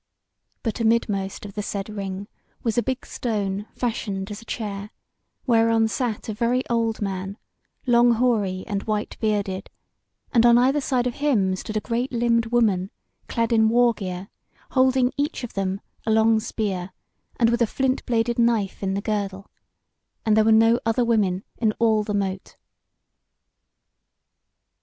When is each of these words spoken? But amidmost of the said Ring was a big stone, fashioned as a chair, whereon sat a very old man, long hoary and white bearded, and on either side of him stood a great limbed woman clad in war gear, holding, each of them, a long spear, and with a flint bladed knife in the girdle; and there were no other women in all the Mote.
But 0.63 0.79
amidmost 0.81 1.45
of 1.45 1.53
the 1.53 1.61
said 1.61 1.87
Ring 1.87 2.27
was 2.63 2.75
a 2.75 2.81
big 2.81 3.05
stone, 3.05 3.67
fashioned 3.75 4.31
as 4.31 4.41
a 4.41 4.45
chair, 4.45 4.89
whereon 5.45 5.87
sat 5.87 6.27
a 6.27 6.33
very 6.33 6.67
old 6.71 7.03
man, 7.03 7.37
long 7.85 8.13
hoary 8.13 8.63
and 8.65 8.81
white 8.85 9.15
bearded, 9.19 9.69
and 10.33 10.43
on 10.43 10.57
either 10.57 10.81
side 10.81 11.05
of 11.05 11.13
him 11.13 11.55
stood 11.55 11.77
a 11.77 11.81
great 11.81 12.11
limbed 12.11 12.47
woman 12.47 12.89
clad 13.27 13.53
in 13.53 13.69
war 13.69 13.93
gear, 13.93 14.29
holding, 14.71 15.13
each 15.17 15.43
of 15.43 15.53
them, 15.53 15.81
a 16.03 16.09
long 16.11 16.39
spear, 16.39 16.93
and 17.39 17.51
with 17.51 17.61
a 17.61 17.67
flint 17.67 18.03
bladed 18.07 18.39
knife 18.39 18.81
in 18.81 18.95
the 18.95 19.01
girdle; 19.01 19.51
and 20.25 20.35
there 20.35 20.45
were 20.45 20.51
no 20.51 20.79
other 20.83 21.05
women 21.05 21.43
in 21.59 21.73
all 21.73 22.01
the 22.01 22.15
Mote. 22.15 22.55